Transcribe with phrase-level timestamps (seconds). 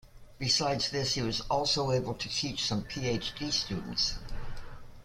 [0.39, 3.51] Besides this he was also able to teach some Ph.D.
[3.51, 4.15] students.